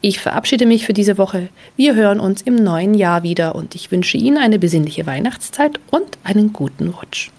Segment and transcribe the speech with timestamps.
[0.00, 1.48] Ich verabschiede mich für diese Woche.
[1.76, 6.18] Wir hören uns im neuen Jahr wieder und ich wünsche Ihnen eine besinnliche Weihnachtszeit und
[6.24, 7.30] einen guten Rutsch.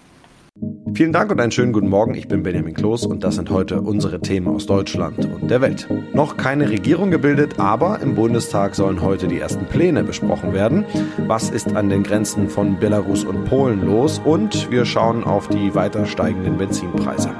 [0.94, 2.14] Vielen Dank und einen schönen guten Morgen.
[2.14, 5.88] Ich bin Benjamin Kloß und das sind heute unsere Themen aus Deutschland und der Welt.
[6.12, 10.84] Noch keine Regierung gebildet, aber im Bundestag sollen heute die ersten Pläne besprochen werden.
[11.26, 14.20] Was ist an den Grenzen von Belarus und Polen los?
[14.24, 17.30] Und wir schauen auf die weiter steigenden Benzinpreise.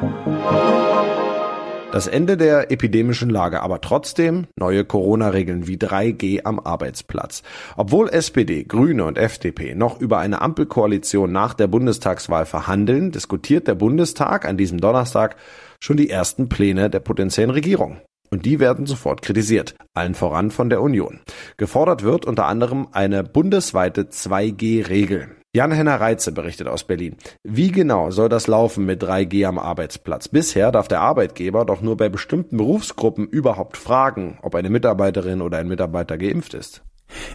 [1.94, 7.44] Das Ende der epidemischen Lage, aber trotzdem neue Corona-Regeln wie 3G am Arbeitsplatz.
[7.76, 13.76] Obwohl SPD, Grüne und FDP noch über eine Ampelkoalition nach der Bundestagswahl verhandeln, diskutiert der
[13.76, 15.37] Bundestag an diesem Donnerstag
[15.79, 17.99] schon die ersten Pläne der potenziellen Regierung.
[18.29, 21.20] Und die werden sofort kritisiert, allen voran von der Union.
[21.58, 25.37] Gefordert wird unter anderem eine bundesweite 2G-Regel.
[25.56, 27.17] Jan-Henner Reitze berichtet aus Berlin.
[27.45, 30.27] Wie genau soll das laufen mit 3G am Arbeitsplatz?
[30.27, 35.59] Bisher darf der Arbeitgeber doch nur bei bestimmten Berufsgruppen überhaupt fragen, ob eine Mitarbeiterin oder
[35.59, 36.83] ein Mitarbeiter geimpft ist.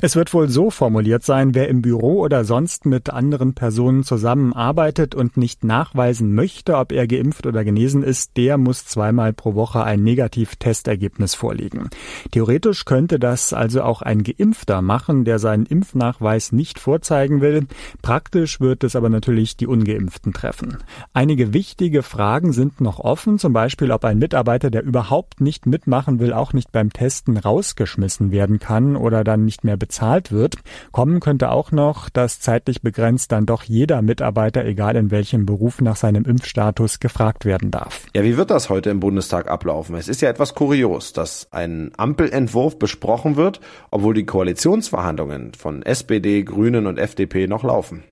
[0.02, 5.16] Es wird wohl so formuliert sein, wer im Büro oder sonst mit anderen Personen zusammenarbeitet
[5.16, 9.84] und nicht nachweisen möchte, ob er geimpft oder genesen ist, der muss zweimal pro Woche
[9.84, 11.90] ein Negativ-Testergebnis vorlegen.
[12.32, 17.68] Theoretisch könnte das also auch ein Geimpfter machen, der seinen Impfnachweis nicht vorzeigen will.
[18.02, 20.78] Praktisch wird es aber natürlich die Ungeimpften treffen.
[21.14, 26.20] Einige wichtige Fragen sind noch offen, zum Beispiel, ob ein Mitarbeiter, der überhaupt nicht mitmachen
[26.20, 30.56] will, auch nicht beim Testen rausgeschmissen werden kann oder dann nicht mehr mehr bezahlt wird.
[30.92, 35.80] Kommen könnte auch noch, dass zeitlich begrenzt dann doch jeder Mitarbeiter, egal in welchem Beruf,
[35.80, 38.08] nach seinem Impfstatus gefragt werden darf.
[38.16, 39.96] Ja, wie wird das heute im Bundestag ablaufen?
[39.96, 43.62] Es ist ja etwas kurios, dass ein Ampelentwurf besprochen wird,
[43.92, 48.04] obwohl die Koalitionsverhandlungen von SPD, Grünen und FDP noch laufen.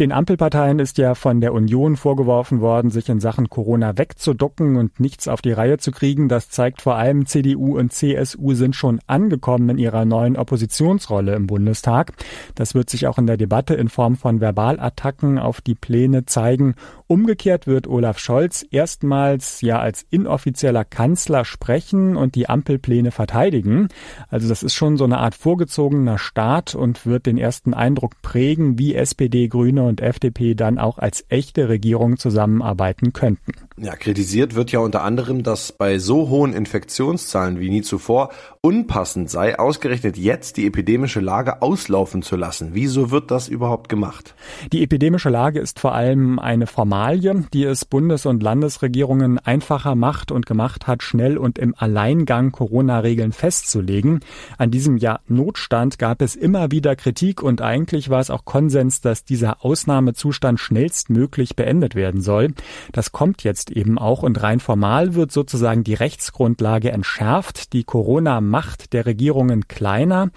[0.00, 4.98] Den Ampelparteien ist ja von der Union vorgeworfen worden, sich in Sachen Corona wegzuducken und
[4.98, 6.28] nichts auf die Reihe zu kriegen.
[6.28, 11.46] Das zeigt vor allem CDU und CSU sind schon angekommen in ihrer neuen Oppositionsrolle im
[11.46, 12.12] Bundestag.
[12.56, 16.74] Das wird sich auch in der Debatte in Form von Verbalattacken auf die Pläne zeigen.
[17.06, 23.88] Umgekehrt wird Olaf Scholz erstmals ja als inoffizieller Kanzler sprechen und die Ampelpläne verteidigen.
[24.28, 28.76] Also das ist schon so eine Art vorgezogener Start und wird den ersten Eindruck prägen,
[28.76, 33.52] wie SPD, Grüne und FDP dann auch als echte Regierung zusammenarbeiten könnten.
[33.76, 39.28] Ja, kritisiert wird ja unter anderem, dass bei so hohen Infektionszahlen wie nie zuvor unpassend
[39.28, 42.70] sei, ausgerechnet jetzt die epidemische Lage auslaufen zu lassen.
[42.72, 44.34] Wieso wird das überhaupt gemacht?
[44.72, 50.30] Die epidemische Lage ist vor allem eine Formalie, die es Bundes- und Landesregierungen einfacher macht
[50.30, 54.20] und gemacht hat, schnell und im Alleingang Corona-Regeln festzulegen.
[54.56, 59.00] An diesem Jahr Notstand gab es immer wieder Kritik und eigentlich war es auch Konsens,
[59.00, 62.54] dass dieser Ausnahmezustand schnellstmöglich beendet werden soll.
[62.92, 68.92] Das kommt jetzt eben auch und rein formal wird sozusagen die Rechtsgrundlage entschärft, die Corona-Macht
[68.92, 70.30] der Regierungen kleiner.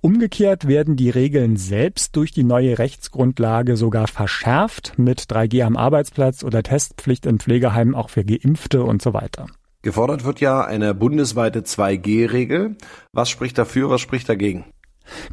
[0.00, 6.42] Umgekehrt werden die Regeln selbst durch die neue Rechtsgrundlage sogar verschärft mit 3G am Arbeitsplatz
[6.42, 9.46] oder Testpflicht in Pflegeheimen auch für Geimpfte und so weiter.
[9.82, 12.74] Gefordert wird ja eine bundesweite 2G-Regel.
[13.12, 14.64] Was spricht dafür, was spricht dagegen?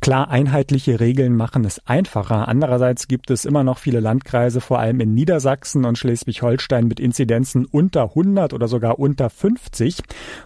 [0.02, 2.48] Klar, einheitliche Regeln machen es einfacher.
[2.48, 7.66] Andererseits gibt es immer noch viele Landkreise, vor allem in Niedersachsen und Schleswig-Holstein mit Inzidenzen
[7.66, 9.98] unter 100 oder sogar unter 50.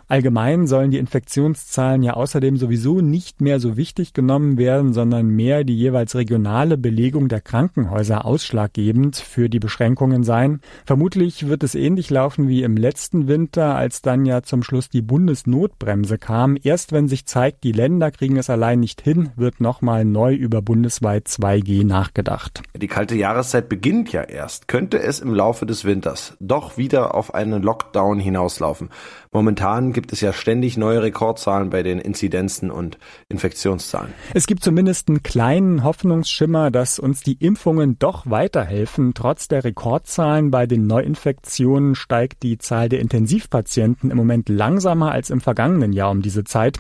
[0.08, 5.64] Allgemein sollen die Infektionszahlen ja außerdem sowieso nicht mehr so wichtig genommen werden, sondern mehr
[5.64, 10.62] die jeweils regionale Belegung der Krankenhäuser ausschlaggebend für die Beschränkungen sein.
[10.86, 15.02] Vermutlich wird es ähnlich laufen wie im letzten Winter, als dann ja zum Schluss die
[15.02, 16.58] Bundesnotbremse kam.
[16.62, 20.62] Erst wenn sich zeigt, die Länder kriegen es allein nicht hin, wird nochmal neu über
[20.62, 22.62] bundesweit 2G nachgedacht.
[22.76, 24.68] Die kalte Jahreszeit beginnt ja erst.
[24.68, 28.90] Könnte es im Laufe des Winters doch wieder auf einen Lockdown hinauslaufen?
[29.32, 32.98] Momentan gibt es ja ständig neue Rekordzahlen bei den Inzidenzen und
[33.30, 34.14] Infektionszahlen.
[34.34, 39.14] Es gibt zumindest einen kleinen Hoffnungsschimmer, dass uns die Impfungen doch weiterhelfen.
[39.14, 45.30] Trotz der Rekordzahlen bei den Neuinfektionen steigt die Zahl der Intensivpatienten im Moment langsamer als
[45.30, 46.80] im vergangenen Jahr um diese Zeit.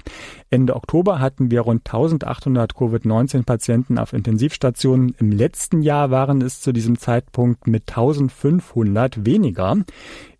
[0.49, 1.85] Ende Oktober hatten wir rund
[2.31, 5.15] 1800 Covid-19-Patienten auf Intensivstationen.
[5.19, 9.77] Im letzten Jahr waren es zu diesem Zeitpunkt mit 1500 weniger.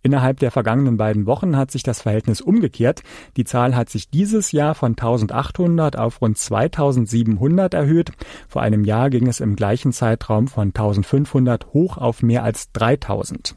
[0.02, 3.04] Innerhalb der vergangenen beiden Wochen hat sich das Verhältnis umgekehrt.
[3.38, 8.12] Die Zahl hat sich dieses Jahr von 1800 auf rund 2700 erhöht.
[8.48, 13.54] Vor einem Jahr ging es im gleichen Zeitraum von 1500 hoch auf mehr als 3000.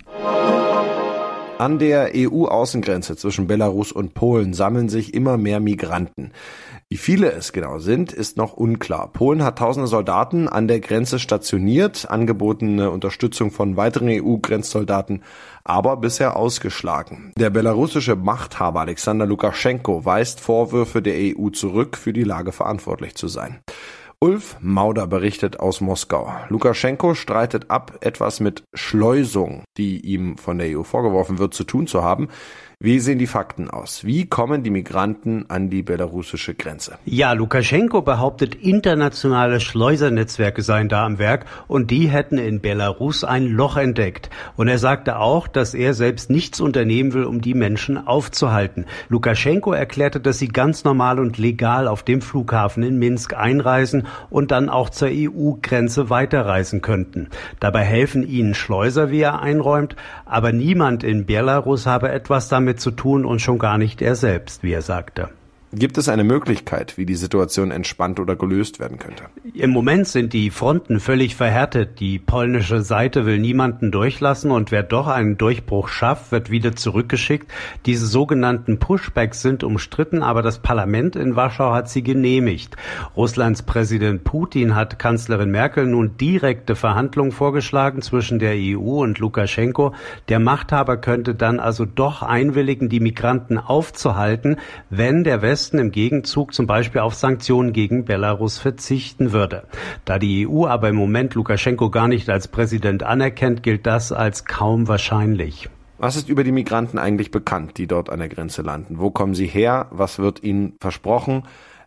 [1.58, 6.32] An der EU-Außengrenze zwischen Belarus und Polen sammeln sich immer mehr Migranten.
[6.88, 9.12] Wie viele es genau sind, ist noch unklar.
[9.12, 15.22] Polen hat tausende Soldaten an der Grenze stationiert, angebotene Unterstützung von weiteren EU-Grenzsoldaten
[15.62, 17.32] aber bisher ausgeschlagen.
[17.38, 23.28] Der belarussische Machthaber Alexander Lukaschenko weist Vorwürfe der EU zurück, für die Lage verantwortlich zu
[23.28, 23.60] sein.
[24.24, 26.32] Ulf Mauder berichtet aus Moskau.
[26.48, 31.86] Lukaschenko streitet ab, etwas mit Schleusung, die ihm von der EU vorgeworfen wird, zu tun
[31.86, 32.30] zu haben.
[32.80, 34.04] Wie sehen die Fakten aus?
[34.04, 36.98] Wie kommen die Migranten an die belarussische Grenze?
[37.04, 43.46] Ja, Lukaschenko behauptet, internationale Schleusernetzwerke seien da am Werk und die hätten in Belarus ein
[43.46, 44.28] Loch entdeckt.
[44.56, 48.86] Und er sagte auch, dass er selbst nichts unternehmen will, um die Menschen aufzuhalten.
[49.08, 54.50] Lukaschenko erklärte, dass sie ganz normal und legal auf dem Flughafen in Minsk einreisen und
[54.50, 57.28] dann auch zur EU-Grenze weiterreisen könnten.
[57.60, 59.94] Dabei helfen ihnen Schleuser, wie er einräumt,
[60.34, 64.64] aber niemand in Belarus habe etwas damit zu tun und schon gar nicht er selbst,
[64.64, 65.28] wie er sagte.
[65.76, 69.24] Gibt es eine Möglichkeit, wie die Situation entspannt oder gelöst werden könnte?
[69.54, 71.98] Im Moment sind die Fronten völlig verhärtet.
[71.98, 77.50] Die polnische Seite will niemanden durchlassen und wer doch einen Durchbruch schafft, wird wieder zurückgeschickt.
[77.86, 82.76] Diese sogenannten Pushbacks sind umstritten, aber das Parlament in Warschau hat sie genehmigt.
[83.16, 89.92] Russlands Präsident Putin hat Kanzlerin Merkel nun direkte Verhandlungen vorgeschlagen zwischen der EU und Lukaschenko.
[90.28, 94.56] Der Machthaber könnte dann also doch einwilligen, die Migranten aufzuhalten,
[94.88, 99.62] wenn der Westen Westen im Gegenzug zum Beispiel auf Sanktionen gegen Belarus verzichten würde.
[100.04, 104.44] Da die EU aber im Moment Lukaschenko gar nicht als Präsident anerkennt, gilt das als
[104.44, 105.70] kaum wahrscheinlich.
[105.96, 108.98] Was ist über die Migranten eigentlich bekannt, die dort an der Grenze landen?
[108.98, 109.86] Wo kommen sie her?
[109.90, 111.44] Was wird ihnen versprochen?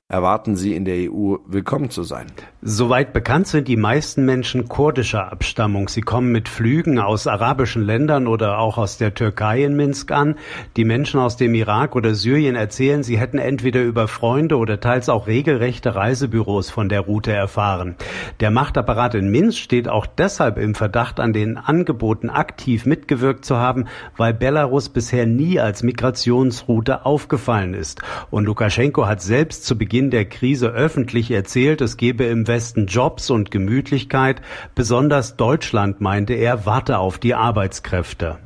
[0.10, 2.28] Erwarten sie in der EU willkommen zu sein.
[2.62, 5.90] Soweit bekannt sind die meisten Menschen kurdischer Abstammung.
[5.90, 10.36] Sie kommen mit Flügen aus arabischen Ländern oder auch aus der Türkei in Minsk an.
[10.78, 15.10] Die Menschen aus dem Irak oder Syrien erzählen, sie hätten entweder über Freunde oder teils
[15.10, 17.96] auch regelrechte Reisebüros von der Route erfahren.
[18.40, 23.58] Der Machtapparat in Minsk steht auch deshalb im Verdacht, an den Angeboten aktiv mitgewirkt zu
[23.58, 28.02] haben, weil Belarus bisher nie als Migrationsroute aufgefallen ist.
[28.30, 32.86] Und Lukaschenko hat selbst zu Beginn Beginn der Krise öffentlich erzählt, es gebe im Westen
[32.86, 34.44] Jobs und Gemütlichkeit.
[34.76, 38.38] Besonders Deutschland, meinte er, warte auf die Arbeitskräfte.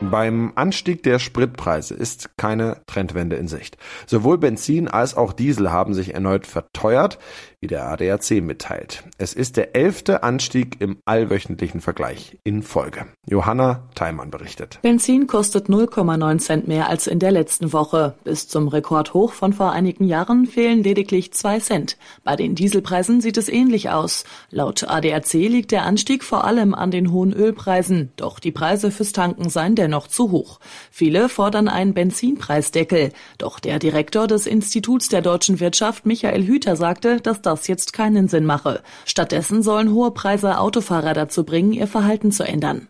[0.00, 3.76] Beim Anstieg der Spritpreise ist keine Trendwende in Sicht.
[4.06, 7.18] Sowohl Benzin als auch Diesel haben sich erneut verteuert
[7.62, 9.04] wie der ADAC mitteilt.
[9.18, 13.06] Es ist der elfte Anstieg im allwöchentlichen Vergleich in Folge.
[13.24, 14.80] Johanna Theimann berichtet.
[14.82, 18.16] Benzin kostet 0,9 Cent mehr als in der letzten Woche.
[18.24, 21.98] Bis zum Rekordhoch von vor einigen Jahren fehlen lediglich zwei Cent.
[22.24, 24.24] Bei den Dieselpreisen sieht es ähnlich aus.
[24.50, 28.10] Laut ADAC liegt der Anstieg vor allem an den hohen Ölpreisen.
[28.16, 30.58] Doch die Preise fürs Tanken seien dennoch zu hoch.
[30.90, 33.12] Viele fordern einen Benzinpreisdeckel.
[33.38, 37.92] Doch der Direktor des Instituts der deutschen Wirtschaft, Michael Hüter, sagte, dass das das jetzt
[37.92, 38.82] keinen Sinn mache.
[39.04, 42.88] Stattdessen sollen hohe Preise Autofahrer dazu bringen, ihr Verhalten zu ändern.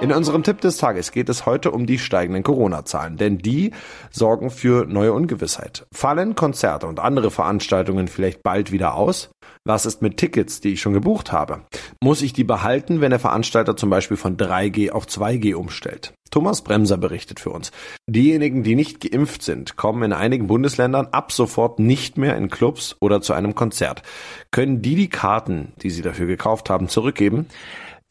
[0.00, 3.72] In unserem Tipp des Tages geht es heute um die steigenden Corona-Zahlen, denn die
[4.10, 5.86] sorgen für neue Ungewissheit.
[5.92, 9.28] Fallen Konzerte und andere Veranstaltungen vielleicht bald wieder aus?
[9.66, 11.66] Was ist mit Tickets, die ich schon gebucht habe?
[12.02, 16.14] Muss ich die behalten, wenn der Veranstalter zum Beispiel von 3G auf 2G umstellt?
[16.30, 17.70] Thomas Bremser berichtet für uns.
[18.06, 22.96] Diejenigen, die nicht geimpft sind, kommen in einigen Bundesländern ab sofort nicht mehr in Clubs
[23.00, 24.02] oder zu einem Konzert.
[24.50, 27.46] Können die die Karten, die sie dafür gekauft haben, zurückgeben?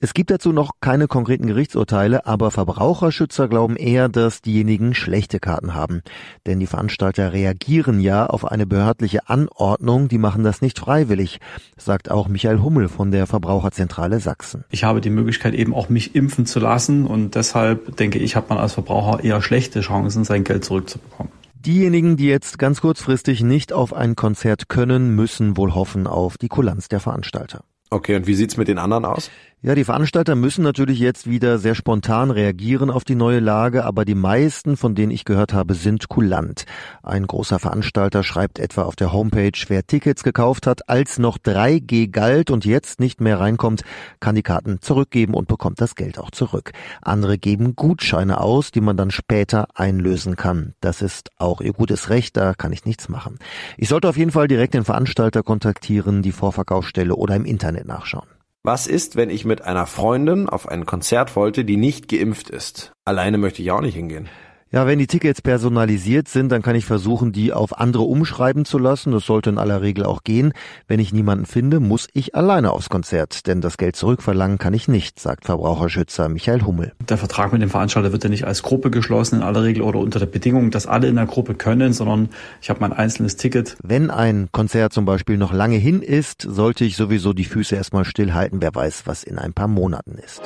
[0.02, 5.74] Es gibt dazu noch keine konkreten Gerichtsurteile, aber Verbraucherschützer glauben eher, dass diejenigen schlechte Karten
[5.74, 6.04] haben.
[6.48, 11.42] Denn die Veranstalter reagieren ja auf eine behördliche Anordnung, die machen das nicht freiwillig,
[11.76, 14.64] sagt auch Michael Hummel von der Verbraucherzentrale Sachsen.
[14.70, 18.48] Ich habe die Möglichkeit eben auch mich impfen zu lassen und deshalb denke ich, hat
[18.48, 21.34] man als Verbraucher eher schlechte Chancen, sein Geld zurückzubekommen.
[21.56, 26.48] Diejenigen, die jetzt ganz kurzfristig nicht auf ein Konzert können, müssen wohl hoffen auf die
[26.48, 27.66] Kulanz der Veranstalter.
[27.92, 29.32] Okay, und wie sieht's mit den anderen aus?
[29.62, 34.06] Ja, die Veranstalter müssen natürlich jetzt wieder sehr spontan reagieren auf die neue Lage, aber
[34.06, 36.64] die meisten, von denen ich gehört habe, sind kulant.
[37.04, 42.10] Ein großer Veranstalter schreibt etwa auf der Homepage, wer Tickets gekauft hat, als noch 3G
[42.10, 43.82] galt und jetzt nicht mehr reinkommt,
[44.22, 46.72] kann die Karten zurückgeben und bekommt das Geld auch zurück.
[47.02, 50.74] Andere geben Gutscheine aus, die man dann später einlösen kann.
[50.80, 53.40] Das ist auch ihr gutes Recht, da kann ich nichts machen.
[53.76, 58.39] Ich sollte auf jeden Fall direkt den Veranstalter kontaktieren, die Vorverkaufsstelle oder im Internet nachschauen.
[58.64, 62.92] Was ist, wenn ich mit einer Freundin auf ein Konzert wollte, die nicht geimpft ist?
[63.06, 64.28] Alleine möchte ich auch nicht hingehen.
[64.72, 68.78] Ja, wenn die Tickets personalisiert sind, dann kann ich versuchen, die auf andere umschreiben zu
[68.78, 69.12] lassen.
[69.12, 70.54] Das sollte in aller Regel auch gehen.
[70.88, 74.88] Wenn ich niemanden finde, muss ich alleine aufs Konzert, denn das Geld zurückverlangen kann ich
[74.88, 76.92] nicht, sagt Verbraucherschützer Michael Hummel.
[77.00, 79.98] Der Vertrag mit dem Veranstalter wird ja nicht als Gruppe geschlossen in aller Regel oder
[79.98, 82.30] unter der Bedingung, dass alle in der Gruppe können, sondern
[82.62, 83.76] ich habe mein einzelnes Ticket.
[83.82, 88.06] Wenn ein Konzert zum Beispiel noch lange hin ist, sollte ich sowieso die Füße erstmal
[88.06, 88.62] stillhalten.
[88.62, 90.44] Wer weiß, was in ein paar Monaten ist.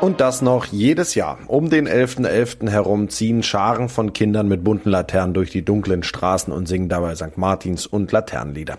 [0.00, 1.38] Und das noch jedes Jahr.
[1.48, 2.28] Um den 11.11.
[2.28, 2.70] .11.
[2.70, 7.16] herum ziehen Scharen von Kindern mit bunten Laternen durch die dunklen Straßen und singen dabei
[7.16, 7.36] St.
[7.36, 8.78] Martins und Laternenlieder.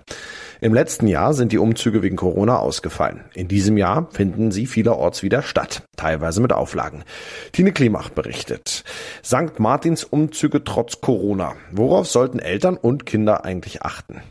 [0.62, 3.26] Im letzten Jahr sind die Umzüge wegen Corona ausgefallen.
[3.34, 7.04] In diesem Jahr finden sie vielerorts wieder statt, teilweise mit Auflagen.
[7.52, 8.86] Tine Klimach berichtet.
[9.22, 9.60] St.
[9.60, 11.56] Martins Umzüge trotz Corona.
[11.72, 14.22] Worauf sollten Eltern und Kinder eigentlich achten?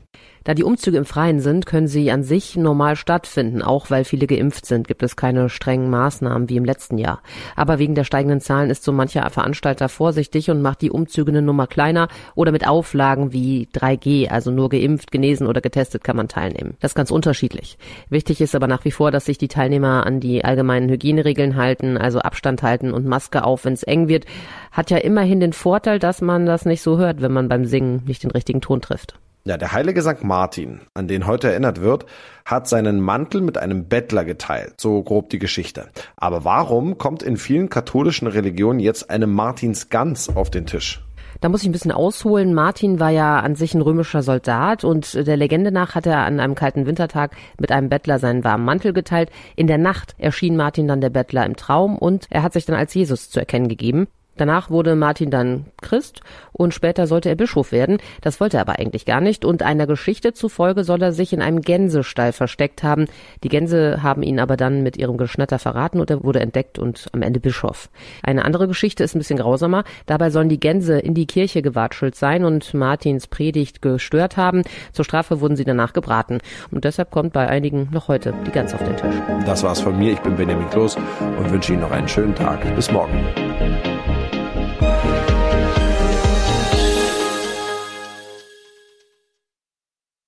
[0.49, 3.61] Da die Umzüge im Freien sind, können sie an sich normal stattfinden.
[3.61, 7.21] Auch weil viele geimpft sind, gibt es keine strengen Maßnahmen wie im letzten Jahr.
[7.55, 11.43] Aber wegen der steigenden Zahlen ist so mancher Veranstalter vorsichtig und macht die Umzüge eine
[11.43, 16.29] Nummer kleiner oder mit Auflagen wie 3G, also nur geimpft, genesen oder getestet kann man
[16.29, 16.79] teilnehmen.
[16.81, 17.77] Das ist ganz unterschiedlich.
[18.09, 21.99] Wichtig ist aber nach wie vor, dass sich die Teilnehmer an die allgemeinen Hygieneregeln halten,
[21.99, 24.25] also Abstand halten und Maske auf, wenn es eng wird.
[24.73, 28.03] Hat ja immerhin den Vorteil, dass man das nicht so hört, wenn man beim Singen
[28.07, 29.19] nicht den richtigen Ton trifft.
[29.45, 30.25] Ja, der heilige St.
[30.25, 32.05] Martin, an den heute erinnert wird,
[32.45, 35.89] hat seinen Mantel mit einem Bettler geteilt, so grob die Geschichte.
[36.17, 41.03] Aber warum kommt in vielen katholischen Religionen jetzt eine Martinsgans auf den Tisch?
[41.41, 42.53] Da muss ich ein bisschen ausholen.
[42.53, 46.41] Martin war ja an sich ein römischer Soldat und der Legende nach hat er an
[46.41, 49.31] einem kalten Wintertag mit einem Bettler seinen warmen Mantel geteilt.
[49.55, 52.77] In der Nacht erschien Martin dann der Bettler im Traum und er hat sich dann
[52.77, 54.09] als Jesus zu erkennen gegeben.
[54.39, 56.21] Danach wurde Martin dann Christ
[56.53, 57.99] und später sollte er Bischof werden.
[58.21, 61.43] Das wollte er aber eigentlich gar nicht und einer Geschichte zufolge soll er sich in
[61.43, 63.07] einem Gänsestall versteckt haben.
[63.43, 67.07] Die Gänse haben ihn aber dann mit ihrem Geschnatter verraten und er wurde entdeckt und
[67.13, 67.91] am Ende Bischof.
[68.23, 69.85] Eine andere Geschichte ist ein bisschen grausamer.
[70.07, 74.63] Dabei sollen die Gänse in die Kirche gewatschelt sein und Martins Predigt gestört haben.
[74.93, 76.39] Zur Strafe wurden sie danach gebraten
[76.71, 79.15] und deshalb kommt bei einigen noch heute die Gans auf den Tisch.
[79.47, 80.13] Das war's von mir.
[80.13, 82.75] Ich bin Benjamin Kloß und wünsche Ihnen noch einen schönen Tag.
[82.75, 83.25] Bis morgen.